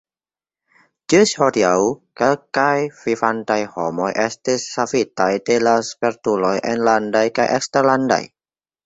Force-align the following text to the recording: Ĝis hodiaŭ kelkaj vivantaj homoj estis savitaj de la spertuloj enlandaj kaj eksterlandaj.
Ĝis 1.13 1.33
hodiaŭ 1.41 1.73
kelkaj 2.21 2.79
vivantaj 3.01 3.57
homoj 3.75 4.07
estis 4.23 4.65
savitaj 4.79 5.29
de 5.51 5.59
la 5.67 5.75
spertuloj 5.91 6.55
enlandaj 6.73 7.23
kaj 7.39 7.47
eksterlandaj. 7.59 8.19